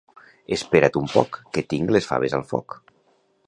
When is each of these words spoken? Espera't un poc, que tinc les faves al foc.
Espera't 0.55 0.97
un 1.03 1.11
poc, 1.11 1.39
que 1.57 1.65
tinc 1.75 1.93
les 1.97 2.11
faves 2.13 2.37
al 2.39 2.47
foc. 2.55 2.79